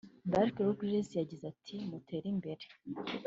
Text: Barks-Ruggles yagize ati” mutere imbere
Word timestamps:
Barks-Ruggles 0.31 1.09
yagize 1.19 1.43
ati” 1.53 1.75
mutere 1.91 2.25
imbere 2.33 2.63